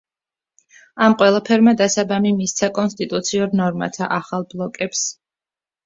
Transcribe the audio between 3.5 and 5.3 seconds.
ნორმათა ახალ ბლოკებს.